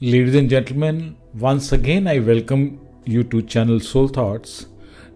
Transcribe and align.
Ladies 0.00 0.36
and 0.36 0.48
gentlemen, 0.48 1.16
once 1.34 1.72
again 1.72 2.06
I 2.06 2.20
welcome 2.20 2.78
you 3.04 3.24
to 3.24 3.42
channel 3.42 3.80
Soul 3.80 4.06
Thoughts. 4.06 4.66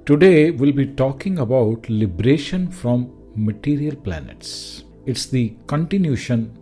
Today 0.06 0.50
we'll 0.50 0.72
be 0.72 0.86
talking 0.86 1.38
about 1.38 1.88
liberation 1.88 2.68
from 2.68 3.12
material 3.36 3.94
planets. 3.94 4.82
It's 5.06 5.26
the 5.26 5.54
continuation 5.68 6.58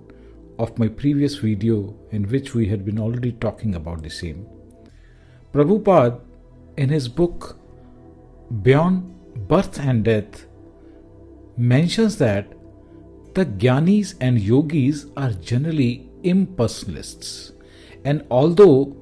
of 0.59 0.79
my 0.79 0.89
previous 0.89 1.37
video 1.37 1.97
in 2.11 2.29
which 2.29 2.53
we 2.53 2.69
had 2.69 2.85
been 2.85 2.99
already 2.99 3.33
talking 3.33 3.75
about 3.75 4.03
the 4.03 4.11
same. 4.11 4.47
Prabhupada 5.55 6.21
in 6.77 6.91
his 6.91 7.09
book 7.09 7.59
Beyond 8.61 9.49
Birth 9.49 9.81
and 9.81 10.05
Death 10.05 10.45
mentions 11.57 12.19
that 12.19 12.53
the 13.33 13.47
Gyanis 13.47 14.15
and 14.21 14.39
Yogis 14.39 15.07
are 15.17 15.33
generally 15.33 16.11
impersonalists 16.23 17.53
and 18.05 18.25
although 18.31 18.97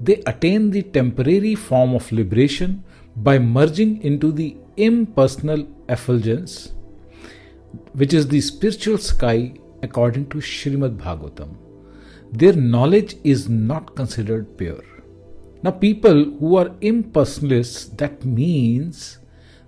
they 0.00 0.22
attain 0.26 0.70
the 0.70 0.82
temporary 0.82 1.54
form 1.54 1.94
of 1.94 2.10
liberation 2.12 2.82
by 3.16 3.38
merging 3.38 4.02
into 4.02 4.32
the 4.32 4.56
impersonal 4.76 5.66
effulgence, 5.88 6.72
which 7.92 8.12
is 8.12 8.28
the 8.28 8.40
spiritual 8.40 8.98
sky 8.98 9.54
according 9.82 10.28
to 10.30 10.38
Srimad 10.38 10.96
Bhagavatam, 10.96 11.56
their 12.32 12.52
knowledge 12.52 13.16
is 13.22 13.48
not 13.48 13.94
considered 13.94 14.56
pure. 14.58 14.84
Now, 15.62 15.70
people 15.70 16.24
who 16.38 16.56
are 16.56 16.70
impersonalists, 16.80 17.96
that 17.96 18.24
means 18.24 19.18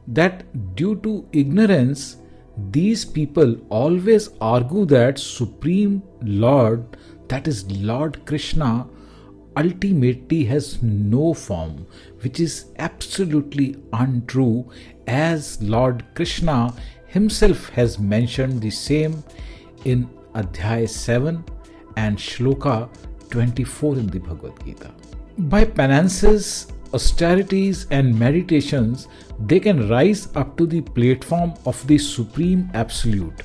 that 0.09 0.75
due 0.77 0.97
to 0.97 1.27
ignorance, 1.33 2.17
these 2.71 3.05
people 3.05 3.57
always 3.69 4.31
argue 4.41 4.85
that 4.87 5.19
Supreme 5.19 6.03
Lord 6.23 6.97
that 7.29 7.49
is 7.49 7.71
Lord 7.71 8.25
Krishna 8.27 8.87
ultimately 9.57 10.45
has 10.45 10.83
no 10.83 11.33
form, 11.35 11.87
which 12.21 12.41
is 12.41 12.67
absolutely 12.79 13.77
untrue, 13.93 14.71
as 15.07 15.61
Lord 15.63 16.05
Krishna 16.15 16.75
himself 17.07 17.69
has 17.71 17.99
mentioned 17.99 18.61
the 18.61 18.71
same 18.71 19.25
in 19.85 20.09
Adhyay 20.35 20.89
7 20.89 21.45
and 21.97 22.19
Shloka 22.19 22.89
24 23.31 23.95
in 23.97 24.07
the 24.09 24.19
Bhagavad 24.19 24.65
Gita. 24.65 24.93
By 25.39 25.65
penances, 25.65 26.67
austerities, 26.93 27.87
and 27.91 28.19
meditations, 28.19 29.09
they 29.47 29.61
can 29.61 29.89
rise 29.89 30.29
up 30.35 30.57
to 30.59 30.67
the 30.67 30.81
platform 30.81 31.55
of 31.65 31.87
the 31.87 31.99
Supreme 31.99 32.71
Absolute. 32.75 33.43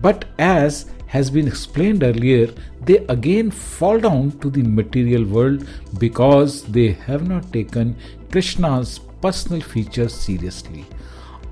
But 0.00 0.24
as 0.38 0.90
has 1.12 1.30
been 1.30 1.46
explained 1.46 2.02
earlier, 2.02 2.50
they 2.86 2.98
again 3.14 3.50
fall 3.50 3.98
down 4.00 4.30
to 4.40 4.48
the 4.48 4.62
material 4.62 5.24
world 5.24 5.66
because 5.98 6.62
they 6.76 6.92
have 6.92 7.28
not 7.28 7.52
taken 7.52 7.94
Krishna's 8.30 8.98
personal 9.20 9.60
features 9.60 10.14
seriously. 10.14 10.86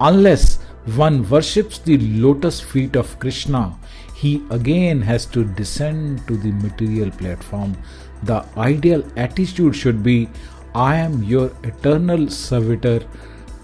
Unless 0.00 0.62
one 0.96 1.28
worships 1.28 1.78
the 1.78 1.98
lotus 1.98 2.58
feet 2.58 2.96
of 2.96 3.18
Krishna, 3.18 3.78
he 4.14 4.42
again 4.50 5.02
has 5.02 5.26
to 5.26 5.44
descend 5.44 6.26
to 6.26 6.38
the 6.38 6.52
material 6.52 7.10
platform. 7.10 7.76
The 8.22 8.46
ideal 8.56 9.04
attitude 9.16 9.76
should 9.76 10.02
be 10.02 10.30
I 10.74 10.96
am 10.96 11.22
your 11.22 11.52
eternal 11.64 12.28
servitor. 12.30 13.00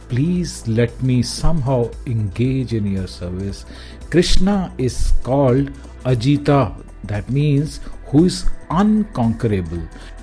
Please 0.08 0.68
let 0.68 1.02
me 1.02 1.22
somehow 1.22 1.90
engage 2.06 2.74
in 2.74 2.86
your 2.86 3.06
service. 3.06 3.64
Krishna 4.10 4.72
is 4.78 5.12
called 5.22 5.70
Ajita, 6.04 6.74
that 7.04 7.28
means 7.28 7.80
who 8.06 8.24
is 8.26 8.48
unconquerable. 8.70 9.82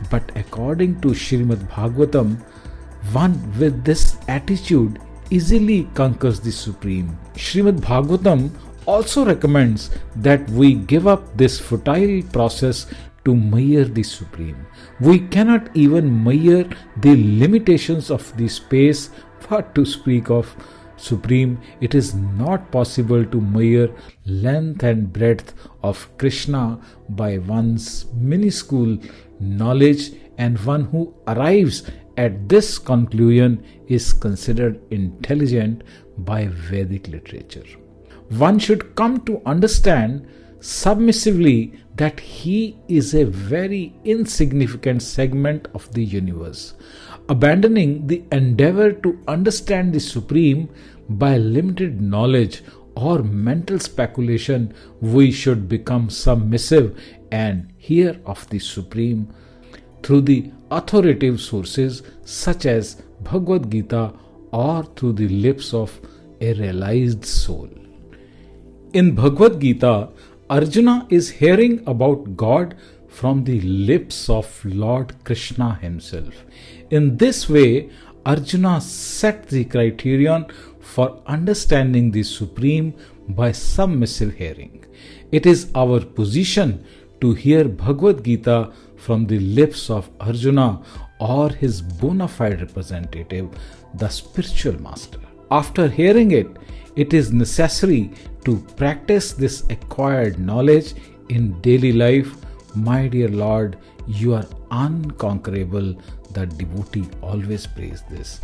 But 0.09 0.31
according 0.35 1.01
to 1.01 1.09
Srimad 1.09 1.67
Bhagavatam, 1.69 2.41
one 3.11 3.33
with 3.59 3.83
this 3.83 4.17
attitude 4.27 4.99
easily 5.29 5.89
conquers 5.93 6.39
the 6.39 6.51
Supreme. 6.51 7.17
Srimad 7.35 7.79
Bhagavatam 7.81 8.51
also 8.85 9.25
recommends 9.25 9.89
that 10.15 10.49
we 10.49 10.75
give 10.75 11.07
up 11.07 11.35
this 11.37 11.59
futile 11.59 12.21
process 12.31 12.85
to 13.25 13.35
measure 13.35 13.85
the 13.85 14.03
Supreme. 14.03 14.65
We 14.99 15.19
cannot 15.19 15.75
even 15.75 16.23
measure 16.23 16.69
the 16.97 17.15
limitations 17.39 18.11
of 18.11 18.35
the 18.37 18.47
space, 18.47 19.09
what 19.47 19.75
to 19.75 19.85
speak 19.85 20.29
of 20.29 20.55
Supreme, 21.03 21.59
it 21.81 21.93
is 21.95 22.15
not 22.15 22.71
possible 22.71 23.25
to 23.25 23.41
measure 23.41 23.93
length 24.25 24.83
and 24.83 25.11
breadth 25.11 25.53
of 25.81 26.07
Krishna 26.17 26.79
by 27.09 27.39
one's 27.39 28.05
minuscule 28.13 28.97
knowledge, 29.39 30.11
and 30.37 30.57
one 30.65 30.85
who 30.85 31.13
arrives 31.27 31.83
at 32.17 32.47
this 32.47 32.79
conclusion 32.79 33.63
is 33.87 34.13
considered 34.13 34.79
intelligent 34.91 35.83
by 36.19 36.47
Vedic 36.47 37.07
literature. 37.07 37.65
One 38.29 38.59
should 38.59 38.95
come 38.95 39.19
to 39.25 39.41
understand 39.45 40.27
submissively 40.59 41.73
that 41.97 42.19
he 42.19 42.77
is 42.87 43.13
a 43.13 43.25
very 43.25 43.93
insignificant 44.05 45.01
segment 45.01 45.67
of 45.73 45.91
the 45.93 46.03
universe. 46.03 46.73
Abandoning 47.29 48.07
the 48.07 48.23
endeavor 48.31 48.91
to 48.91 49.17
understand 49.27 49.93
the 49.93 49.99
Supreme 49.99 50.69
by 51.07 51.37
limited 51.37 52.01
knowledge 52.01 52.63
or 52.95 53.23
mental 53.23 53.79
speculation, 53.79 54.73
we 55.01 55.31
should 55.31 55.69
become 55.69 56.09
submissive 56.09 56.99
and 57.31 57.71
hear 57.77 58.19
of 58.25 58.47
the 58.49 58.59
Supreme 58.59 59.33
through 60.03 60.21
the 60.21 60.51
authoritative 60.69 61.39
sources 61.39 62.03
such 62.25 62.65
as 62.65 63.01
Bhagavad 63.21 63.71
Gita 63.71 64.13
or 64.51 64.83
through 64.83 65.13
the 65.13 65.29
lips 65.29 65.73
of 65.73 65.99
a 66.41 66.53
realized 66.53 67.25
soul. 67.25 67.69
In 68.93 69.15
Bhagavad 69.15 69.59
Gita, 69.61 70.09
Arjuna 70.49 71.07
is 71.09 71.29
hearing 71.29 71.81
about 71.87 72.35
God 72.35 72.75
from 73.07 73.43
the 73.45 73.61
lips 73.61 74.29
of 74.29 74.63
Lord 74.65 75.15
Krishna 75.23 75.75
himself. 75.75 76.33
In 76.97 77.17
this 77.17 77.49
way, 77.49 77.89
Arjuna 78.23 78.79
set 78.79 79.47
the 79.47 79.65
criterion 79.65 80.45
for 80.79 81.23
understanding 81.25 82.11
the 82.11 82.21
Supreme 82.21 82.93
by 83.29 83.51
submissive 83.51 84.35
hearing. 84.35 84.85
It 85.31 85.47
is 85.47 85.71
our 85.73 85.99
position 86.01 86.85
to 87.19 87.33
hear 87.33 87.67
Bhagavad 87.67 88.23
Gita 88.23 88.71
from 88.95 89.25
the 89.25 89.39
lips 89.39 89.89
of 89.89 90.07
Arjuna 90.19 90.83
or 91.19 91.49
his 91.49 91.81
bona 91.81 92.27
fide 92.27 92.61
representative, 92.61 93.49
the 93.95 94.09
spiritual 94.09 94.79
master. 94.79 95.19
After 95.49 95.87
hearing 95.87 96.29
it, 96.29 96.57
it 96.95 97.15
is 97.15 97.33
necessary 97.33 98.11
to 98.45 98.57
practice 98.77 99.33
this 99.33 99.63
acquired 99.71 100.37
knowledge 100.37 100.93
in 101.29 101.59
daily 101.61 101.91
life. 101.91 102.35
My 102.75 103.07
dear 103.07 103.29
Lord, 103.29 103.77
you 104.05 104.35
are 104.35 104.45
unconquerable. 104.69 105.95
The 106.33 106.45
devotee 106.45 107.07
always 107.21 107.67
prays 107.67 108.03
this. 108.09 108.41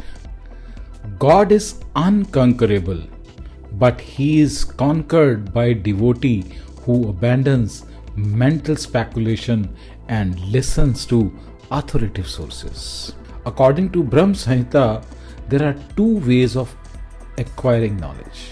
God 1.18 1.52
is 1.52 1.82
unconquerable, 1.96 3.02
but 3.74 4.00
he 4.00 4.42
is 4.42 4.64
conquered 4.64 5.54
by 5.54 5.74
devotee 5.74 6.46
who 6.82 7.10
abandons 7.10 7.86
mental 8.16 8.76
speculation 8.76 9.74
and 10.08 10.40
listens 10.40 11.06
to 11.08 11.32
authoritative 11.72 12.28
sources. 12.28 13.14
According 13.46 13.92
to 13.92 14.04
Brahm 14.04 14.34
there 15.50 15.64
are 15.64 15.76
two 15.96 16.20
ways 16.20 16.56
of 16.56 16.76
acquiring 17.38 17.98
knowledge 17.98 18.52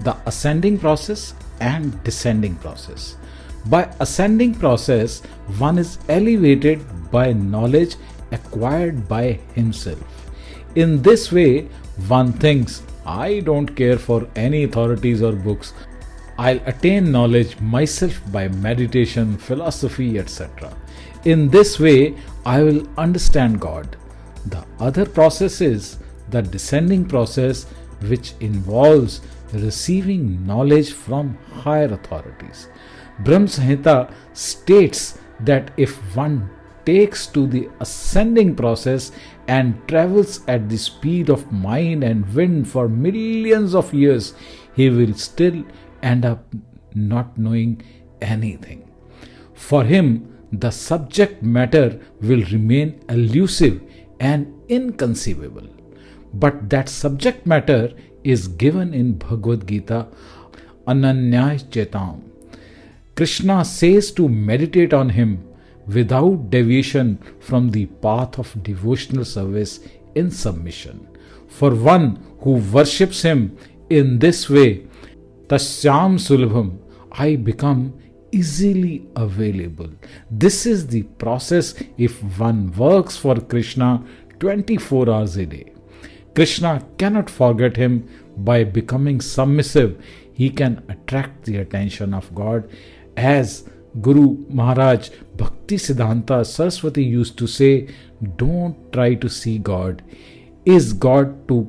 the 0.00 0.16
ascending 0.26 0.78
process 0.78 1.34
and 1.60 2.02
descending 2.04 2.56
process. 2.56 3.16
By 3.66 3.92
ascending 4.00 4.54
process, 4.54 5.20
one 5.58 5.78
is 5.78 5.98
elevated 6.08 6.80
by 7.10 7.32
knowledge 7.34 7.96
acquired 8.32 9.08
by 9.08 9.40
himself. 9.54 10.30
In 10.74 11.02
this 11.02 11.32
way, 11.32 11.68
one 12.08 12.32
thinks, 12.32 12.82
I 13.04 13.40
don't 13.40 13.74
care 13.74 13.98
for 13.98 14.28
any 14.36 14.64
authorities 14.64 15.22
or 15.22 15.32
books. 15.32 15.72
I'll 16.38 16.60
attain 16.66 17.10
knowledge 17.10 17.60
myself 17.60 18.20
by 18.32 18.48
meditation, 18.48 19.36
philosophy, 19.36 20.18
etc. 20.18 20.74
In 21.24 21.50
this 21.50 21.78
way, 21.78 22.14
I 22.46 22.62
will 22.62 22.88
understand 22.96 23.60
God. 23.60 23.96
The 24.46 24.64
other 24.78 25.04
process 25.04 25.60
is 25.60 25.98
the 26.30 26.40
descending 26.40 27.04
process, 27.04 27.64
which 28.06 28.32
involves 28.40 29.20
receiving 29.52 30.46
knowledge 30.46 30.92
from 30.92 31.36
higher 31.52 31.92
authorities. 31.92 32.68
Brahm 33.18 33.46
Samhita 33.46 34.12
states 34.32 35.18
that 35.40 35.72
if 35.76 35.96
one 36.16 36.48
takes 36.90 37.26
to 37.34 37.46
the 37.46 37.68
ascending 37.84 38.50
process 38.60 39.12
and 39.56 39.76
travels 39.90 40.32
at 40.54 40.68
the 40.68 40.78
speed 40.88 41.30
of 41.34 41.52
mind 41.52 42.02
and 42.02 42.34
wind 42.34 42.68
for 42.68 42.88
millions 42.88 43.74
of 43.80 43.94
years, 43.94 44.34
he 44.74 44.90
will 44.90 45.14
still 45.14 45.58
end 46.02 46.24
up 46.24 46.42
not 46.94 47.36
knowing 47.38 47.80
anything. 48.20 48.80
For 49.54 49.84
him, 49.84 50.08
the 50.52 50.72
subject 50.72 51.42
matter 51.42 52.00
will 52.20 52.44
remain 52.56 53.04
elusive 53.08 53.80
and 54.18 54.52
inconceivable. 54.68 55.68
But 56.34 56.68
that 56.70 56.88
subject 56.88 57.46
matter 57.46 57.92
is 58.24 58.48
given 58.48 58.94
in 58.94 59.12
Bhagavad 59.14 59.68
Gita 59.68 60.08
Ananyay 60.88 61.62
Chetam. 61.70 62.22
Krishna 63.14 63.64
says 63.64 64.10
to 64.12 64.28
meditate 64.28 64.92
on 64.92 65.10
him 65.10 65.30
without 65.94 66.50
deviation 66.50 67.18
from 67.40 67.70
the 67.70 67.86
path 67.86 68.38
of 68.38 68.62
devotional 68.62 69.24
service 69.24 69.80
in 70.14 70.30
submission. 70.30 71.08
For 71.48 71.74
one 71.74 72.22
who 72.40 72.52
worships 72.52 73.22
him 73.22 73.56
in 73.88 74.18
this 74.18 74.48
way, 74.48 74.86
Tasyam 75.48 76.14
Sulabham, 76.26 76.78
I 77.12 77.36
become 77.36 77.94
easily 78.32 79.08
available. 79.16 79.90
This 80.30 80.66
is 80.66 80.86
the 80.86 81.02
process 81.24 81.74
if 81.98 82.22
one 82.38 82.70
works 82.72 83.16
for 83.16 83.34
Krishna 83.36 84.04
24 84.38 85.10
hours 85.10 85.36
a 85.36 85.46
day. 85.46 85.72
Krishna 86.34 86.86
cannot 86.98 87.28
forget 87.28 87.76
him 87.76 88.08
by 88.36 88.62
becoming 88.62 89.20
submissive. 89.20 90.02
He 90.32 90.50
can 90.50 90.84
attract 90.88 91.44
the 91.44 91.56
attention 91.56 92.14
of 92.14 92.32
God 92.34 92.70
as 93.16 93.68
Guru 94.00 94.36
Maharaj 94.48 95.10
Bhakti 95.36 95.76
Siddhanta 95.76 96.46
Saraswati 96.46 97.02
used 97.02 97.36
to 97.38 97.46
say, 97.46 97.88
Don't 98.36 98.92
try 98.92 99.14
to 99.14 99.28
see 99.28 99.58
God. 99.58 100.02
Is 100.64 100.92
God 100.92 101.48
to 101.48 101.68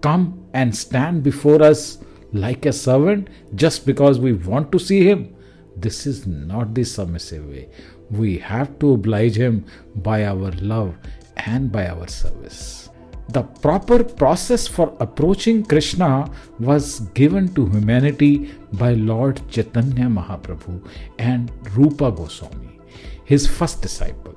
come 0.00 0.46
and 0.52 0.76
stand 0.76 1.22
before 1.22 1.62
us 1.62 1.98
like 2.32 2.66
a 2.66 2.72
servant 2.72 3.28
just 3.54 3.86
because 3.86 4.20
we 4.20 4.32
want 4.32 4.70
to 4.72 4.78
see 4.78 5.08
Him? 5.08 5.34
This 5.76 6.06
is 6.06 6.26
not 6.26 6.74
the 6.74 6.84
submissive 6.84 7.46
way. 7.48 7.68
We 8.10 8.38
have 8.38 8.78
to 8.80 8.92
oblige 8.92 9.36
Him 9.36 9.64
by 9.96 10.24
our 10.26 10.52
love 10.52 10.94
and 11.36 11.72
by 11.72 11.88
our 11.88 12.06
service. 12.08 12.81
The 13.28 13.42
proper 13.42 14.02
process 14.04 14.66
for 14.66 14.94
approaching 15.00 15.64
Krishna 15.64 16.30
was 16.58 17.00
given 17.14 17.54
to 17.54 17.66
humanity 17.66 18.50
by 18.74 18.94
Lord 18.94 19.40
Chaitanya 19.48 20.06
Mahaprabhu 20.06 20.86
and 21.18 21.50
Rupa 21.74 22.10
Goswami, 22.10 22.78
his 23.24 23.46
first 23.46 23.80
disciple. 23.80 24.34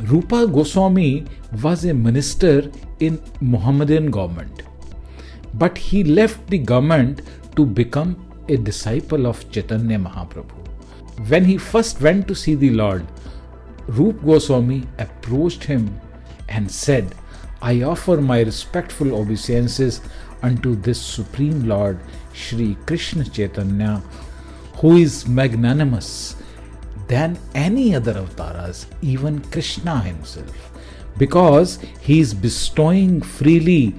Rupa 0.00 0.46
Goswami 0.46 1.24
was 1.62 1.84
a 1.84 1.94
minister 1.94 2.70
in 2.98 3.20
Muhammadan 3.40 4.10
government, 4.10 4.62
but 5.54 5.78
he 5.78 6.04
left 6.04 6.46
the 6.48 6.58
government 6.58 7.22
to 7.56 7.64
become 7.64 8.16
a 8.48 8.56
disciple 8.56 9.26
of 9.26 9.50
Chaitanya 9.50 9.98
Mahaprabhu. 9.98 10.56
When 11.28 11.44
he 11.44 11.58
first 11.58 12.00
went 12.00 12.26
to 12.28 12.34
see 12.34 12.54
the 12.54 12.70
Lord, 12.70 13.06
Rup 13.90 14.24
Goswami 14.24 14.86
approached 14.98 15.64
him 15.64 16.00
and 16.48 16.70
said, 16.70 17.12
I 17.60 17.82
offer 17.82 18.20
my 18.20 18.40
respectful 18.40 19.14
obeisances 19.16 20.00
unto 20.42 20.76
this 20.76 21.02
Supreme 21.02 21.66
Lord, 21.66 21.98
Sri 22.32 22.76
Krishna 22.86 23.24
Chaitanya, 23.24 24.00
who 24.76 24.96
is 24.96 25.26
magnanimous 25.26 26.36
than 27.08 27.36
any 27.54 27.96
other 27.96 28.16
avatars, 28.16 28.86
even 29.02 29.40
Krishna 29.50 30.00
himself, 30.02 30.70
because 31.18 31.80
he 32.00 32.20
is 32.20 32.32
bestowing 32.32 33.20
freely 33.20 33.90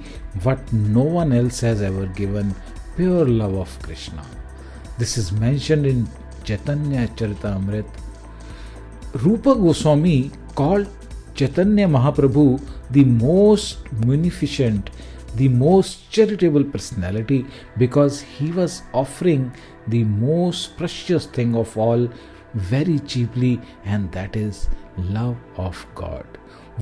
what 0.42 0.72
no 0.72 1.02
one 1.02 1.34
else 1.34 1.60
has 1.60 1.82
ever 1.82 2.06
given 2.06 2.54
pure 2.96 3.26
love 3.26 3.54
of 3.54 3.82
Krishna. 3.82 4.24
This 4.96 5.18
is 5.18 5.32
mentioned 5.32 5.84
in 5.84 6.08
Chaitanya 6.44 7.08
Charitamrita 7.08 7.84
Rupa 9.14 9.54
Goswami 9.54 10.30
called 10.54 10.88
Chaitanya 11.34 11.86
Mahaprabhu 11.86 12.58
the 12.90 13.04
most 13.04 13.78
munificent, 14.06 14.88
the 15.36 15.48
most 15.48 16.10
charitable 16.10 16.64
personality 16.64 17.44
because 17.76 18.22
he 18.22 18.50
was 18.52 18.82
offering 18.94 19.52
the 19.88 20.04
most 20.04 20.78
precious 20.78 21.26
thing 21.26 21.54
of 21.54 21.76
all 21.76 22.08
very 22.54 22.98
cheaply, 23.00 23.60
and 23.84 24.10
that 24.12 24.34
is 24.34 24.70
love 24.96 25.36
of 25.56 25.86
God. 25.94 26.26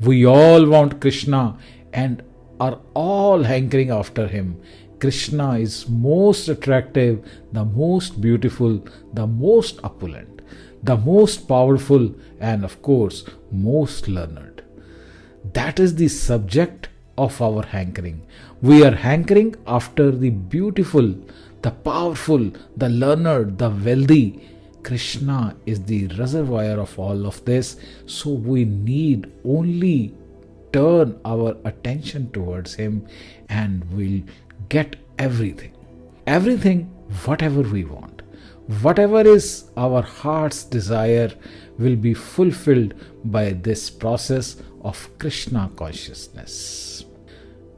We 0.03 0.25
all 0.25 0.65
want 0.65 1.01
Krishna 1.01 1.57
and 1.91 2.23
are 2.61 2.79
all 2.93 3.43
hankering 3.43 3.89
after 3.91 4.27
him. 4.27 4.61
Krishna 4.99 5.57
is 5.57 5.89
most 5.89 6.47
attractive, 6.47 7.25
the 7.51 7.65
most 7.65 8.21
beautiful, 8.21 8.81
the 9.13 9.27
most 9.27 9.79
opulent 9.83 10.40
the 10.83 10.97
most 10.97 11.47
powerful, 11.47 12.13
and 12.39 12.63
of 12.63 12.81
course, 12.81 13.23
most 13.51 14.07
learned. 14.07 14.61
That 15.53 15.79
is 15.79 15.95
the 15.95 16.07
subject 16.07 16.89
of 17.17 17.41
our 17.41 17.63
hankering. 17.63 18.21
We 18.61 18.83
are 18.83 18.95
hankering 18.95 19.55
after 19.67 20.11
the 20.11 20.29
beautiful, 20.29 21.15
the 21.61 21.71
powerful, 21.71 22.51
the 22.75 22.89
learned, 22.89 23.57
the 23.57 23.69
wealthy. 23.69 24.47
Krishna 24.83 25.55
is 25.67 25.83
the 25.83 26.07
reservoir 26.07 26.79
of 26.79 26.97
all 26.97 27.27
of 27.27 27.43
this, 27.45 27.77
so 28.07 28.31
we 28.31 28.65
need 28.65 29.31
only 29.45 30.15
turn 30.73 31.19
our 31.25 31.55
attention 31.65 32.31
towards 32.31 32.73
Him 32.73 33.05
and 33.49 33.83
we'll 33.91 34.21
get 34.69 34.95
everything. 35.19 35.73
Everything, 36.25 36.85
whatever 37.25 37.61
we 37.61 37.83
want 37.83 38.10
whatever 38.79 39.21
is 39.21 39.71
our 39.75 40.01
heart's 40.01 40.63
desire 40.63 41.31
will 41.77 41.95
be 41.95 42.13
fulfilled 42.13 42.93
by 43.25 43.51
this 43.51 43.89
process 43.89 44.61
of 44.81 45.09
Krishna 45.19 45.69
consciousness. 45.75 47.05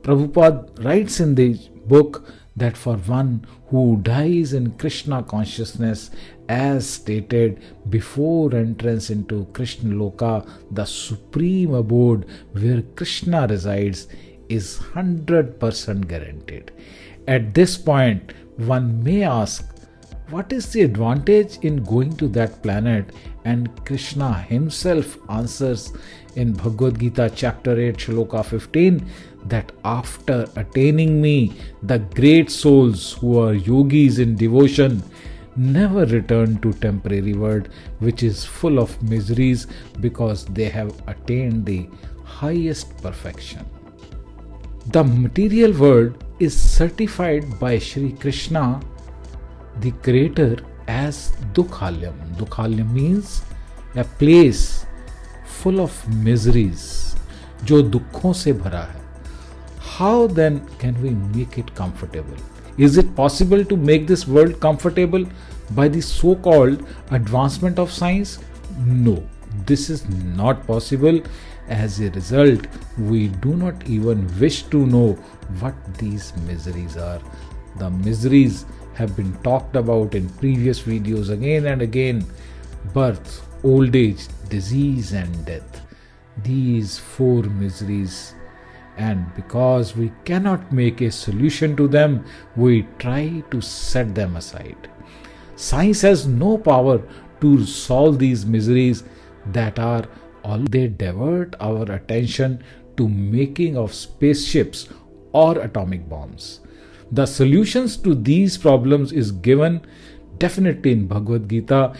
Prabhupada 0.01 0.83
writes 0.83 1.19
in 1.19 1.35
the 1.35 1.57
book 1.87 2.27
that 2.55 2.77
for 2.77 2.95
one 2.97 3.45
who 3.69 3.97
dies 4.03 4.53
in 4.53 4.71
Krishna 4.71 5.23
consciousness, 5.23 6.11
as 6.49 6.87
stated 6.87 7.61
before 7.89 8.53
entrance 8.53 9.09
into 9.09 9.45
Krishna 9.53 9.95
Loka, 9.95 10.47
the 10.71 10.85
supreme 10.85 11.73
abode 11.73 12.25
where 12.51 12.81
Krishna 12.95 13.47
resides, 13.47 14.07
is 14.49 14.77
100% 14.93 16.07
guaranteed. 16.07 16.71
At 17.27 17.53
this 17.53 17.77
point, 17.77 18.33
one 18.57 19.01
may 19.03 19.23
ask 19.23 19.72
what 20.29 20.53
is 20.53 20.71
the 20.71 20.81
advantage 20.81 21.57
in 21.61 21.83
going 21.83 22.15
to 22.17 22.27
that 22.29 22.61
planet? 22.63 23.11
And 23.45 23.69
Krishna 23.85 24.33
himself 24.33 25.17
answers 25.29 25.93
in 26.35 26.53
Bhagavad 26.53 26.99
Gita 26.99 27.31
chapter 27.35 27.79
8, 27.79 27.97
shloka 27.97 28.45
15 28.45 29.05
that 29.45 29.71
after 29.83 30.47
attaining 30.55 31.21
me, 31.21 31.53
the 31.81 31.99
great 31.99 32.49
souls 32.49 33.13
who 33.13 33.39
are 33.39 33.53
yogis 33.53 34.19
in 34.19 34.35
devotion 34.35 35.03
never 35.55 36.05
return 36.05 36.57
to 36.61 36.73
temporary 36.73 37.33
world 37.33 37.69
which 37.99 38.23
is 38.23 38.43
full 38.43 38.79
of 38.79 39.01
miseries 39.03 39.67
because 39.99 40.45
they 40.45 40.69
have 40.69 41.01
attained 41.07 41.65
the 41.65 41.87
highest 42.23 42.97
perfection. 43.01 43.65
The 44.87 45.03
material 45.03 45.73
world 45.73 46.23
is 46.39 46.59
certified 46.59 47.59
by 47.59 47.77
Sri 47.79 48.11
Krishna 48.13 48.81
the 49.80 49.92
creator 50.02 50.56
as 50.86 51.32
Dukhalyam. 51.52 52.14
Dukhalyam 52.36 52.92
means 52.92 53.42
a 53.94 54.04
place 54.04 54.86
full 55.44 55.80
of 55.80 55.92
miseries, 56.08 57.16
जो 57.64 57.82
दुखों 57.82 58.32
से 58.32 58.52
भरा 58.52 58.82
है. 58.92 59.00
How 59.80 60.26
then 60.28 60.60
can 60.78 61.00
we 61.02 61.10
make 61.10 61.58
it 61.58 61.74
comfortable? 61.74 62.36
Is 62.76 62.96
it 62.96 63.14
possible 63.16 63.64
to 63.64 63.76
make 63.76 64.06
this 64.06 64.28
world 64.28 64.60
comfortable 64.60 65.24
by 65.72 65.88
the 65.88 66.00
so 66.00 66.36
called 66.36 66.86
advancement 67.10 67.78
of 67.78 67.90
science? 67.90 68.38
No, 68.86 69.22
this 69.66 69.90
is 69.90 70.08
not 70.08 70.66
possible. 70.66 71.20
As 71.68 72.00
a 72.00 72.10
result, 72.10 72.66
we 72.98 73.28
do 73.28 73.54
not 73.54 73.88
even 73.88 74.26
wish 74.40 74.62
to 74.74 74.86
know 74.86 75.12
what 75.60 75.74
these 75.98 76.32
miseries 76.46 76.96
are. 76.96 77.20
The 77.78 77.90
miseries 77.90 78.64
have 78.95 79.15
been 79.15 79.33
talked 79.43 79.75
about 79.75 80.15
in 80.15 80.29
previous 80.29 80.81
videos 80.81 81.29
again 81.29 81.65
and 81.67 81.81
again 81.81 82.25
birth, 82.93 83.47
old 83.63 83.95
age, 83.95 84.27
disease, 84.49 85.13
and 85.13 85.45
death. 85.45 85.81
These 86.43 86.99
four 86.99 87.43
miseries. 87.43 88.35
And 88.97 89.33
because 89.35 89.95
we 89.95 90.11
cannot 90.25 90.71
make 90.71 91.01
a 91.01 91.11
solution 91.11 91.75
to 91.77 91.87
them, 91.87 92.25
we 92.55 92.87
try 92.99 93.43
to 93.49 93.61
set 93.61 94.13
them 94.13 94.35
aside. 94.35 94.89
Science 95.55 96.01
has 96.01 96.27
no 96.27 96.57
power 96.57 97.01
to 97.41 97.65
solve 97.65 98.19
these 98.19 98.45
miseries 98.45 99.03
that 99.47 99.79
are 99.79 100.05
all 100.43 100.59
they 100.59 100.87
divert 100.87 101.55
our 101.59 101.91
attention 101.91 102.63
to 102.97 103.07
making 103.07 103.77
of 103.77 103.93
spaceships 103.93 104.89
or 105.31 105.57
atomic 105.59 106.07
bombs 106.07 106.59
the 107.13 107.25
solutions 107.27 107.95
to 107.97 108.15
these 108.15 108.57
problems 108.57 109.11
is 109.11 109.31
given 109.31 109.85
definitely 110.39 110.93
in 110.93 111.05
Bhagavad 111.07 111.47
Gita. 111.47 111.93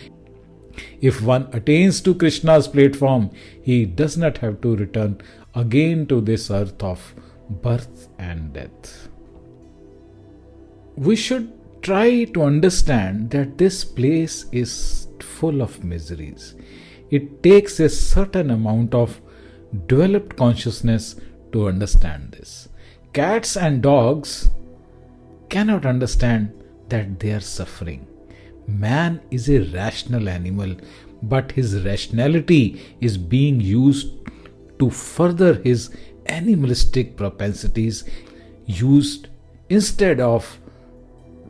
If 1.02 1.22
one 1.22 1.50
attains 1.54 2.02
to 2.02 2.16
Krishna's 2.16 2.68
platform, 2.68 3.30
he 3.62 3.86
does 3.86 4.18
not 4.18 4.40
have 4.40 4.62
to 4.62 4.76
return 4.76 5.22
again 5.54 6.08
to 6.08 6.20
this 6.20 6.50
earth 6.50 6.82
of 6.82 7.14
birth 7.48 8.08
and 8.18 8.54
death. 8.54 9.10
We 10.96 11.16
should 11.16 11.54
try 11.84 12.24
to 12.24 12.42
understand 12.42 13.30
that 13.32 13.60
this 13.60 13.84
place 13.86 14.46
is 14.52 15.08
full 15.20 15.62
of 15.62 15.84
miseries. 15.84 16.56
It 17.12 17.44
takes 17.44 17.80
a 17.80 17.90
certain 17.90 18.50
amount 18.50 18.96
of 18.96 19.22
developed 19.86 20.38
consciousness 20.38 21.18
to 21.52 21.68
understand 21.68 22.32
this. 22.32 22.70
Cats 23.14 23.56
and 23.56 23.84
dogs 23.84 24.50
cannot 25.54 25.86
understand 25.86 26.52
that 26.90 27.20
they 27.20 27.32
are 27.32 27.46
suffering. 27.48 28.08
Man 28.68 29.22
is 29.30 29.50
a 29.50 29.60
rational 29.74 30.28
animal, 30.28 30.76
but 31.22 31.52
his 31.52 31.84
rationality 31.86 32.82
is 33.02 33.18
being 33.18 33.62
used 33.62 34.14
to 34.80 34.90
further 34.90 35.54
his 35.56 35.90
animalistic 36.26 37.16
propensities, 37.16 38.04
used 38.66 39.28
instead 39.70 40.20
of 40.20 40.60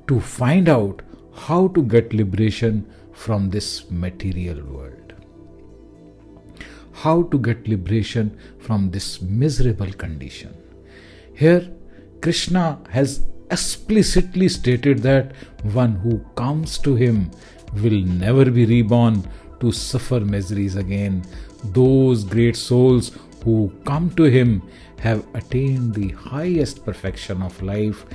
to 0.07 0.19
find 0.19 0.67
out 0.67 1.01
how 1.33 1.67
to 1.69 1.83
get 1.83 2.13
liberation 2.13 2.85
from 3.13 3.49
this 3.49 3.89
material 3.89 4.63
world. 4.65 5.13
How 6.91 7.23
to 7.23 7.39
get 7.39 7.67
liberation 7.67 8.37
from 8.59 8.91
this 8.91 9.21
miserable 9.21 9.93
condition. 9.93 10.55
Here, 11.33 11.69
Krishna 12.21 12.79
has 12.89 13.25
explicitly 13.53 14.49
stated 14.49 14.99
that 14.99 15.33
one 15.81 15.95
who 16.03 16.19
comes 16.35 16.77
to 16.79 16.95
him 16.95 17.29
will 17.81 18.01
never 18.23 18.45
be 18.49 18.65
reborn 18.65 19.23
to 19.59 19.71
suffer 19.71 20.19
miseries 20.19 20.75
again. 20.75 21.23
Those 21.79 22.23
great 22.23 22.55
souls 22.55 23.11
who 23.43 23.71
come 23.85 24.09
to 24.15 24.23
him 24.23 24.61
have 24.99 25.25
attained 25.33 25.93
the 25.93 26.09
highest 26.09 26.83
perfection 26.85 27.41
of 27.41 27.61
life, 27.61 28.05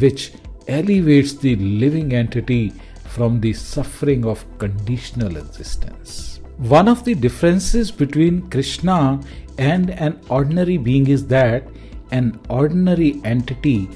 which 0.00 0.32
elevates 0.68 1.34
the 1.34 1.56
living 1.56 2.12
entity 2.14 2.72
from 3.14 3.40
the 3.40 3.52
suffering 3.52 4.24
of 4.24 4.44
conditional 4.58 5.36
existence. 5.36 6.40
One 6.58 6.88
of 6.88 7.04
the 7.04 7.14
differences 7.14 7.90
between 7.90 8.48
Krishna 8.50 9.20
and 9.58 9.90
an 9.90 10.20
ordinary 10.28 10.78
being 10.78 11.08
is 11.08 11.26
that 11.26 11.64
an 12.10 12.38
ordinary 12.48 13.20
entity 13.24 13.88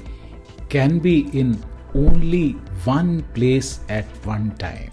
can 0.69 0.99
be 0.99 1.29
in 1.37 1.61
only 1.95 2.51
one 2.83 3.23
place 3.33 3.79
at 3.89 4.05
one 4.25 4.51
time. 4.57 4.91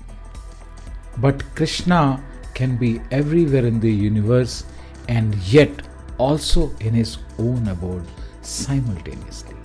But 1.18 1.42
Krishna 1.54 2.22
can 2.54 2.76
be 2.76 3.00
everywhere 3.10 3.66
in 3.66 3.80
the 3.80 3.92
universe 3.92 4.64
and 5.08 5.34
yet 5.56 5.70
also 6.18 6.70
in 6.80 6.94
his 6.94 7.18
own 7.38 7.68
abode 7.68 8.06
simultaneously. 8.42 9.56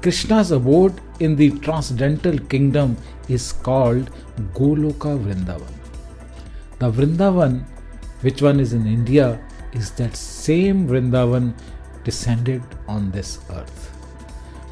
Krishna's 0.00 0.52
abode 0.52 1.00
in 1.20 1.36
the 1.36 1.50
transcendental 1.60 2.38
kingdom 2.38 2.96
is 3.28 3.52
called 3.52 4.10
Goloka 4.54 5.18
Vrindavan. 5.18 5.74
The 6.78 6.90
Vrindavan, 6.90 7.64
which 8.20 8.40
one 8.40 8.60
is 8.60 8.72
in 8.72 8.86
India, 8.86 9.40
is 9.72 9.90
that 9.92 10.16
same 10.16 10.86
Vrindavan 10.88 11.54
descended 12.04 12.62
on 12.86 13.10
this 13.10 13.40
earth. 13.50 13.87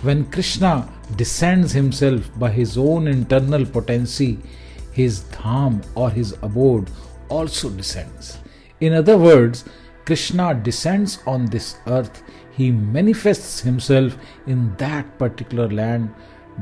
When 0.02 0.30
Krishna 0.30 0.88
descends 1.16 1.72
himself 1.72 2.30
by 2.38 2.50
his 2.50 2.76
own 2.76 3.06
internal 3.08 3.64
potency, 3.64 4.38
his 4.92 5.24
dham 5.24 5.84
or 5.94 6.10
his 6.10 6.32
abode 6.42 6.90
also 7.28 7.70
descends. 7.70 8.38
In 8.80 8.92
other 8.92 9.16
words, 9.16 9.64
Krishna 10.04 10.54
descends 10.54 11.18
on 11.26 11.46
this 11.46 11.76
earth 11.86 12.22
he 12.56 12.70
manifests 12.70 13.60
himself 13.60 14.16
in 14.46 14.74
that 14.76 15.18
particular 15.18 15.68
land. 15.68 16.14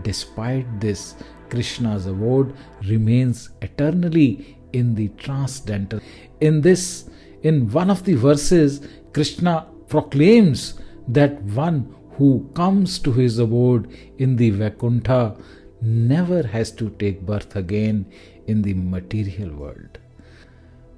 Despite 0.02 0.80
this, 0.80 1.14
Krishna's 1.50 2.06
abode 2.06 2.52
remains 2.88 3.50
eternally 3.62 4.58
in 4.72 4.96
the 4.96 5.08
transcendental. 5.10 6.00
In 6.40 6.60
this, 6.62 7.08
in 7.44 7.70
one 7.70 7.90
of 7.90 8.04
the 8.04 8.14
verses, 8.14 8.88
Krishna 9.12 9.68
proclaims 9.86 10.80
that 11.06 11.40
one 11.42 11.94
who 12.16 12.48
comes 12.54 12.98
to 13.00 13.12
his 13.12 13.38
abode 13.38 13.90
in 14.18 14.36
the 14.36 14.50
Vaikuntha 14.50 15.36
never 15.80 16.42
has 16.46 16.70
to 16.72 16.90
take 16.90 17.26
birth 17.26 17.56
again 17.56 18.06
in 18.46 18.62
the 18.62 18.74
material 18.74 19.54
world. 19.54 19.98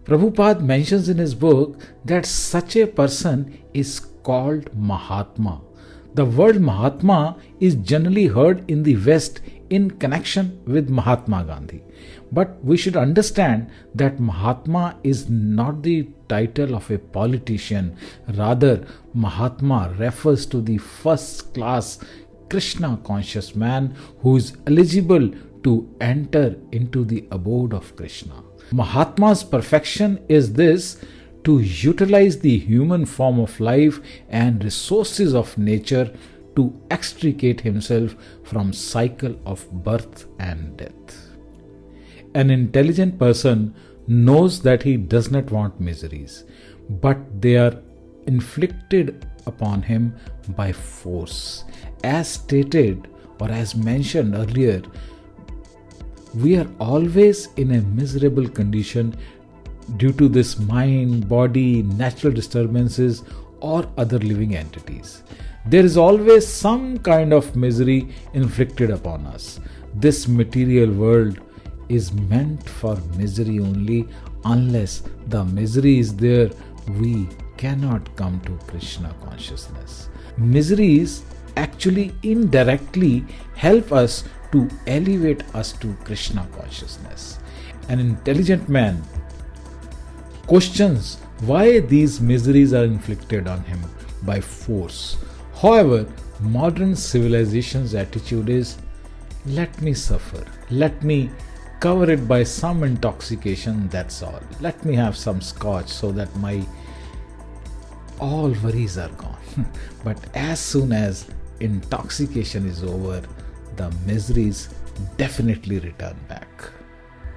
Prabhupada 0.04 0.60
mentions 0.60 1.08
in 1.08 1.18
his 1.18 1.34
book 1.34 1.80
that 2.04 2.26
such 2.26 2.76
a 2.76 2.86
person 2.86 3.58
is 3.74 3.98
called 4.22 4.70
Mahatma. 4.74 5.60
The 6.14 6.24
word 6.24 6.60
Mahatma 6.60 7.36
is 7.60 7.74
generally 7.74 8.26
heard 8.26 8.70
in 8.70 8.84
the 8.84 8.96
West 8.96 9.40
in 9.68 9.90
connection 9.90 10.62
with 10.64 10.88
Mahatma 10.88 11.44
Gandhi. 11.44 11.82
But 12.30 12.64
we 12.64 12.76
should 12.76 12.96
understand 12.96 13.68
that 13.94 14.20
Mahatma 14.20 14.96
is 15.02 15.28
not 15.28 15.82
the 15.82 16.08
title 16.28 16.74
of 16.74 16.90
a 16.90 16.98
politician. 16.98 17.96
Rather, 18.28 18.86
Mahatma 19.14 19.94
refers 19.98 20.46
to 20.46 20.60
the 20.60 20.78
first 20.78 21.54
class 21.54 21.98
Krishna 22.48 22.98
conscious 23.04 23.54
man 23.54 23.94
who 24.20 24.36
is 24.36 24.56
eligible 24.66 25.30
to 25.64 25.88
enter 26.00 26.56
into 26.70 27.04
the 27.04 27.26
abode 27.30 27.74
of 27.74 27.96
Krishna. 27.96 28.42
Mahatma's 28.72 29.42
perfection 29.42 30.24
is 30.28 30.52
this 30.52 31.04
to 31.44 31.60
utilize 31.60 32.40
the 32.40 32.58
human 32.58 33.06
form 33.06 33.38
of 33.38 33.58
life 33.60 34.00
and 34.28 34.62
resources 34.64 35.34
of 35.34 35.56
nature 35.56 36.12
to 36.56 36.72
extricate 36.90 37.60
himself 37.60 38.16
from 38.42 38.72
cycle 38.72 39.38
of 39.44 39.70
birth 39.84 40.26
and 40.38 40.76
death. 40.76 41.30
An 42.34 42.50
intelligent 42.50 43.18
person 43.18 43.74
knows 44.06 44.60
that 44.62 44.82
he 44.82 44.96
does 44.96 45.30
not 45.30 45.50
want 45.50 45.80
miseries, 45.80 46.44
but 46.88 47.18
they 47.40 47.56
are 47.56 47.82
inflicted 48.26 49.26
upon 49.46 49.82
him 49.82 50.14
by 50.50 50.72
force. 50.72 51.64
As 52.04 52.28
stated 52.28 53.08
or 53.40 53.50
as 53.50 53.74
mentioned 53.74 54.34
earlier, 54.34 54.82
we 56.34 56.56
are 56.56 56.68
always 56.78 57.48
in 57.56 57.72
a 57.72 57.80
miserable 57.82 58.48
condition 58.48 59.16
due 59.96 60.12
to 60.12 60.28
this 60.28 60.58
mind, 60.58 61.28
body, 61.28 61.82
natural 61.82 62.32
disturbances, 62.32 63.22
or 63.60 63.88
other 63.96 64.18
living 64.18 64.56
entities. 64.56 65.22
There 65.66 65.84
is 65.84 65.96
always 65.96 66.46
some 66.46 66.98
kind 66.98 67.32
of 67.32 67.56
misery 67.56 68.08
inflicted 68.34 68.90
upon 68.90 69.26
us. 69.26 69.60
This 69.94 70.28
material 70.28 70.92
world 70.92 71.40
is 71.88 72.12
meant 72.12 72.68
for 72.68 72.96
misery 73.16 73.58
only 73.60 74.08
unless 74.44 75.02
the 75.28 75.44
misery 75.44 75.98
is 75.98 76.14
there 76.16 76.50
we 77.00 77.28
cannot 77.56 78.14
come 78.16 78.40
to 78.40 78.58
krishna 78.66 79.14
consciousness 79.24 80.08
miseries 80.36 81.22
actually 81.56 82.12
indirectly 82.22 83.24
help 83.54 83.92
us 83.92 84.24
to 84.52 84.68
elevate 84.86 85.42
us 85.54 85.72
to 85.72 85.94
Krishna 86.04 86.46
consciousness. 86.56 87.38
An 87.88 88.00
intelligent 88.00 88.68
man 88.68 89.02
questions 90.46 91.16
why 91.40 91.80
these 91.80 92.20
miseries 92.20 92.72
are 92.72 92.84
inflicted 92.84 93.48
on 93.48 93.62
him 93.64 93.80
by 94.22 94.40
force. 94.40 95.16
However, 95.60 96.06
modern 96.40 96.94
civilization's 96.94 97.94
attitude 97.94 98.48
is 98.48 98.78
let 99.46 99.80
me 99.80 99.94
suffer, 99.94 100.44
let 100.70 101.02
me 101.02 101.30
cover 101.80 102.10
it 102.10 102.26
by 102.26 102.42
some 102.42 102.82
intoxication, 102.82 103.88
that's 103.88 104.22
all. 104.22 104.40
Let 104.60 104.84
me 104.84 104.94
have 104.94 105.16
some 105.16 105.40
scotch 105.40 105.88
so 105.88 106.12
that 106.12 106.34
my 106.36 106.66
all 108.18 108.50
worries 108.62 108.98
are 108.98 109.10
gone. 109.10 109.36
but 110.04 110.18
as 110.34 110.60
soon 110.60 110.92
as 110.92 111.26
intoxication 111.60 112.66
is 112.66 112.82
over, 112.82 113.22
the 113.76 113.90
miseries 114.06 114.74
definitely 115.16 115.78
return 115.80 116.16
back. 116.28 116.48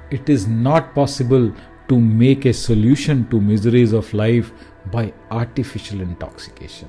It 0.09 0.29
is 0.29 0.47
not 0.47 0.95
possible 0.95 1.53
to 1.89 1.99
make 1.99 2.45
a 2.45 2.53
solution 2.53 3.27
to 3.29 3.41
miseries 3.41 3.93
of 3.93 4.13
life 4.13 4.51
by 4.91 5.13
artificial 5.31 6.01
intoxication. 6.01 6.87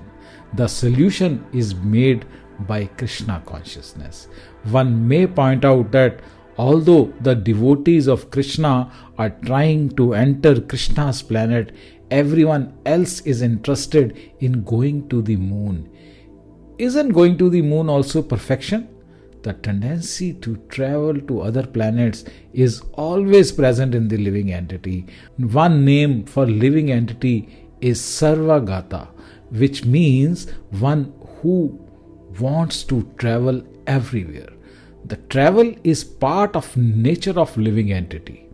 The 0.54 0.66
solution 0.68 1.44
is 1.52 1.74
made 1.74 2.24
by 2.60 2.86
Krishna 2.86 3.42
consciousness. 3.46 4.28
One 4.64 5.08
may 5.08 5.26
point 5.26 5.64
out 5.64 5.90
that 5.92 6.20
although 6.60 7.04
the 7.26 7.34
devotees 7.34 8.06
of 8.14 8.30
Krishna 8.30 8.92
are 9.16 9.30
trying 9.48 9.88
to 9.96 10.12
enter 10.14 10.60
Krishna's 10.60 11.22
planet, 11.22 11.74
everyone 12.10 12.64
else 12.84 13.20
is 13.20 13.40
interested 13.40 14.16
in 14.40 14.64
going 14.64 15.08
to 15.08 15.22
the 15.22 15.36
moon. 15.36 15.88
Isn't 16.78 17.18
going 17.20 17.38
to 17.38 17.48
the 17.48 17.62
moon 17.62 17.88
also 17.88 18.22
perfection? 18.22 18.88
the 19.42 19.52
tendency 19.66 20.34
to 20.34 20.56
travel 20.68 21.18
to 21.28 21.40
other 21.40 21.66
planets 21.66 22.24
is 22.52 22.82
always 22.92 23.52
present 23.52 23.94
in 23.94 24.08
the 24.08 24.18
living 24.18 24.52
entity. 24.52 25.06
One 25.38 25.84
name 25.84 26.24
for 26.26 26.46
living 26.46 26.90
entity 26.90 27.68
is 27.80 28.00
Sarvagata, 28.00 29.08
which 29.50 29.84
means 29.84 30.50
one 30.88 31.12
who 31.40 31.56
wants 32.38 32.84
to 32.84 33.02
travel 33.16 33.62
everywhere. 33.86 34.50
The 35.04 35.16
travel 35.16 35.74
is 35.82 36.04
part 36.04 36.54
of 36.54 36.76
nature 36.76 37.38
of 37.38 37.56
living 37.56 37.92
entity. 37.92 38.46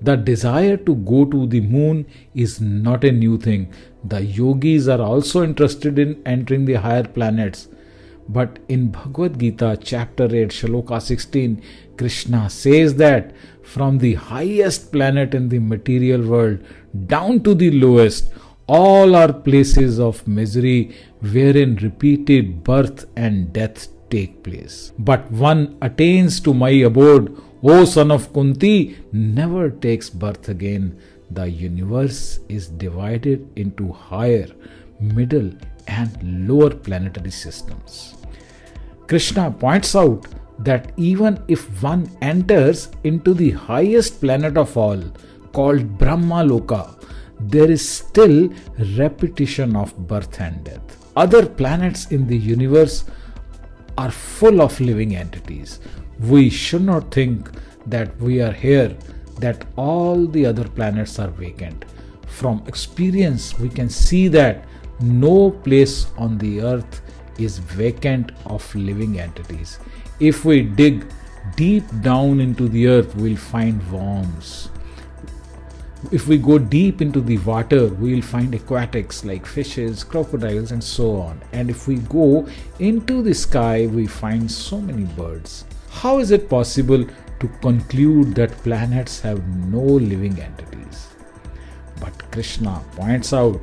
The 0.00 0.16
desire 0.16 0.76
to 0.76 0.94
go 0.94 1.24
to 1.24 1.46
the 1.46 1.60
moon 1.60 2.06
is 2.34 2.60
not 2.60 3.04
a 3.04 3.10
new 3.10 3.36
thing. 3.36 3.72
The 4.04 4.24
yogis 4.24 4.88
are 4.88 5.00
also 5.00 5.42
interested 5.42 5.98
in 5.98 6.22
entering 6.24 6.66
the 6.66 6.74
higher 6.74 7.02
planets. 7.02 7.68
But 8.28 8.58
in 8.68 8.90
Bhagavad 8.90 9.40
Gita, 9.40 9.78
chapter 9.82 10.24
8, 10.24 10.50
Shloka 10.50 11.00
16, 11.02 11.62
Krishna 11.96 12.48
says 12.48 12.94
that 12.96 13.34
from 13.62 13.98
the 13.98 14.14
highest 14.14 14.92
planet 14.92 15.34
in 15.34 15.48
the 15.48 15.58
material 15.58 16.22
world 16.22 16.60
down 17.06 17.42
to 17.42 17.54
the 17.54 17.70
lowest, 17.70 18.30
all 18.66 19.16
are 19.16 19.32
places 19.32 19.98
of 19.98 20.26
misery 20.28 20.94
wherein 21.20 21.76
repeated 21.76 22.62
birth 22.62 23.06
and 23.16 23.52
death 23.52 23.88
take 24.10 24.42
place. 24.42 24.92
But 24.98 25.30
one 25.30 25.76
attains 25.82 26.40
to 26.40 26.54
my 26.54 26.70
abode 26.70 27.36
O 27.62 27.84
son 27.84 28.12
of 28.12 28.32
Kunti, 28.32 28.96
never 29.10 29.68
takes 29.68 30.08
birth 30.08 30.48
again. 30.48 30.96
The 31.30 31.50
universe 31.50 32.38
is 32.48 32.68
divided 32.68 33.48
into 33.56 33.90
higher, 33.92 34.46
middle, 35.00 35.50
and 35.88 36.48
lower 36.48 36.70
planetary 36.70 37.32
systems. 37.32 38.14
Krishna 39.08 39.50
points 39.50 39.96
out 39.96 40.26
that 40.60 40.92
even 40.96 41.42
if 41.48 41.82
one 41.82 42.08
enters 42.22 42.90
into 43.02 43.34
the 43.34 43.50
highest 43.50 44.20
planet 44.20 44.56
of 44.56 44.76
all, 44.76 45.02
called 45.52 45.98
Brahma 45.98 46.44
Loka, 46.44 46.94
there 47.40 47.70
is 47.70 47.88
still 47.88 48.52
repetition 48.96 49.74
of 49.74 49.96
birth 50.06 50.40
and 50.40 50.62
death. 50.62 50.96
Other 51.16 51.44
planets 51.44 52.12
in 52.12 52.28
the 52.28 52.36
universe 52.36 53.04
are 53.98 54.10
full 54.10 54.62
of 54.62 54.80
living 54.80 55.14
entities 55.16 55.80
we 56.20 56.50
should 56.50 56.82
not 56.82 57.12
think 57.12 57.50
that 57.86 58.16
we 58.20 58.40
are 58.40 58.52
here, 58.52 58.96
that 59.38 59.64
all 59.76 60.26
the 60.26 60.44
other 60.44 60.66
planets 60.68 61.18
are 61.18 61.28
vacant. 61.28 61.84
From 62.26 62.62
experience, 62.66 63.58
we 63.58 63.68
can 63.68 63.88
see 63.88 64.28
that 64.28 64.64
no 65.00 65.50
place 65.50 66.08
on 66.16 66.38
the 66.38 66.60
earth 66.60 67.00
is 67.38 67.58
vacant 67.58 68.32
of 68.46 68.74
living 68.74 69.20
entities. 69.20 69.78
If 70.18 70.44
we 70.44 70.62
dig 70.62 71.06
deep 71.56 71.84
down 72.02 72.40
into 72.40 72.68
the 72.68 72.88
earth, 72.88 73.14
we'll 73.14 73.36
find 73.36 73.80
worms. 73.92 74.70
If 76.12 76.28
we 76.28 76.38
go 76.38 76.58
deep 76.58 77.02
into 77.02 77.20
the 77.20 77.38
water, 77.38 77.88
we'll 77.88 78.22
find 78.22 78.54
aquatics 78.54 79.24
like 79.24 79.44
fishes, 79.44 80.04
crocodiles, 80.04 80.70
and 80.70 80.82
so 80.82 81.16
on. 81.16 81.42
And 81.52 81.68
if 81.68 81.88
we 81.88 81.96
go 81.96 82.46
into 82.78 83.20
the 83.20 83.34
sky, 83.34 83.86
we 83.86 84.06
find 84.06 84.48
so 84.50 84.80
many 84.80 85.04
birds. 85.04 85.64
How 85.90 86.20
is 86.20 86.30
it 86.30 86.48
possible 86.48 87.04
to 87.04 87.48
conclude 87.60 88.36
that 88.36 88.52
planets 88.62 89.20
have 89.22 89.44
no 89.66 89.82
living 89.82 90.40
entities? 90.40 91.08
But 92.00 92.30
Krishna 92.30 92.80
points 92.92 93.32
out 93.32 93.60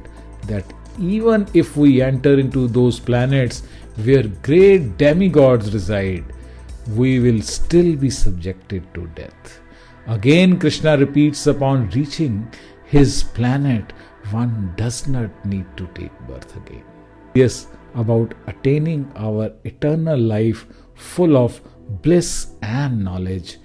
that 0.48 0.66
even 1.00 1.48
if 1.54 1.78
we 1.78 2.02
enter 2.02 2.38
into 2.38 2.68
those 2.68 3.00
planets 3.00 3.64
where 4.04 4.28
great 4.44 4.98
demigods 4.98 5.74
reside, 5.74 6.26
we 6.96 7.22
will 7.22 7.42
still 7.42 7.96
be 7.96 8.10
subjected 8.10 8.94
to 8.94 9.08
death. 9.16 9.62
Again, 10.08 10.60
Krishna 10.60 10.98
repeats 10.98 11.48
upon 11.48 11.90
reaching 11.90 12.48
his 12.86 13.24
planet, 13.24 13.92
one 14.32 14.74
does 14.76 15.08
not 15.08 15.46
need 15.46 15.66
to 15.78 15.88
take 15.96 16.12
birth 16.28 16.56
again. 16.58 16.84
Yes, 17.34 17.68
about 17.96 18.36
attaining 18.46 19.12
our 19.16 19.52
eternal 19.64 20.20
life 20.20 20.68
full 20.94 21.36
of 21.36 21.60
bliss 22.04 22.56
and 22.62 23.04
knowledge, 23.04 23.58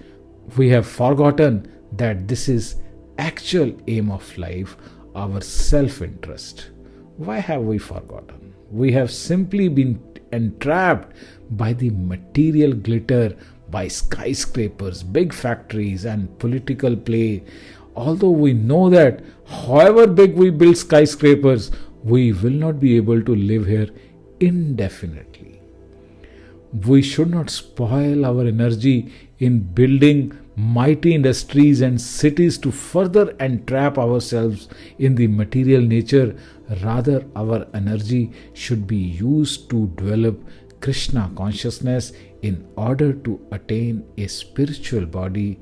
we 0.57 0.69
have 0.71 0.87
forgotten 0.87 1.71
that 1.93 2.27
this 2.27 2.49
is 2.49 2.77
actual 3.19 3.77
aim 3.87 4.11
of 4.11 4.37
life, 4.39 4.77
our 5.15 5.43
self-interest. 5.43 6.71
Why 7.19 7.39
have 7.39 7.63
we 7.63 7.77
forgotten? 7.77 8.55
We 8.71 8.93
have 8.93 9.11
simply 9.11 9.69
been 9.69 10.01
entrapped 10.33 11.17
by 11.51 11.75
the 11.75 11.91
material 11.91 12.73
glitter, 12.73 13.37
by 13.71 13.89
skyscrapers, 13.89 15.03
big 15.03 15.33
factories, 15.33 16.05
and 16.05 16.39
political 16.39 16.97
play. 16.97 17.43
Although 17.97 18.31
we 18.31 18.53
know 18.55 18.91
that 18.91 19.23
however 19.47 20.07
big 20.07 20.35
we 20.35 20.51
build 20.51 20.77
skyscrapers, 20.77 21.71
we 22.03 22.33
will 22.33 22.51
not 22.51 22.81
be 22.81 22.97
able 22.97 23.23
to 23.23 23.35
live 23.35 23.67
here 23.67 23.89
indefinitely 24.41 25.51
we 26.73 27.03
should 27.03 27.31
not 27.31 27.51
spoil 27.51 28.25
our 28.25 28.47
energy 28.47 29.13
in 29.39 29.59
building 29.59 30.37
mighty 30.55 31.15
industries 31.15 31.81
and 31.81 32.01
cities 32.01 32.59
to 32.59 32.71
further 32.71 33.35
entrap 33.41 33.99
ourselves 33.99 34.69
in 34.99 35.15
the 35.15 35.27
material 35.27 35.81
nature. 35.81 36.37
Rather, 36.83 37.25
our 37.35 37.67
energy 37.75 38.31
should 38.53 38.87
be 38.87 38.97
used 38.97 39.69
to 39.71 39.89
develop 39.97 40.41
Krishna 40.81 41.31
consciousness 41.35 42.13
in 42.43 42.67
order 42.77 43.13
to 43.13 43.41
attain 43.53 44.05
a 44.17 44.27
spiritual 44.27 45.07
body 45.07 45.61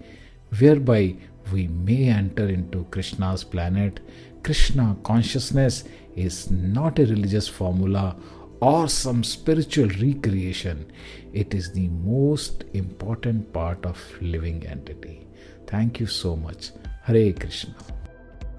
whereby 0.59 1.17
we 1.53 1.69
may 1.69 2.09
enter 2.09 2.49
into 2.49 2.85
Krishna's 2.91 3.45
planet. 3.45 4.01
Krishna 4.43 4.97
consciousness 5.03 5.85
is 6.15 6.51
not 6.51 6.99
a 6.99 7.07
religious 7.07 7.49
formula 7.49 8.17
or 8.61 8.89
some 8.89 9.23
spiritual 9.23 9.89
recreation, 10.01 10.91
it 11.33 11.55
is 11.55 11.73
the 11.73 11.89
most 11.89 12.65
important 12.75 13.53
part 13.53 13.85
of 13.87 13.99
living 14.21 14.67
entity. 14.67 15.27
Thank 15.67 16.01
you 16.01 16.07
so 16.07 16.35
much. 16.35 16.71
Hare 17.05 17.33
Krishna. 17.33 17.98